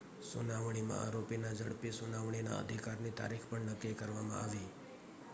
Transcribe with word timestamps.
સુનાવણીમાં 0.23 1.01
આરોપીના 1.01 1.51
ઝડપી 1.51 1.91
સુનાવણીના 1.91 2.55
અધિકારની 2.57 3.11
તારીખ 3.11 3.45
પણ 3.49 3.69
નક્કી 3.69 3.93
કરવામાં 3.93 4.39
આવી 4.39 4.65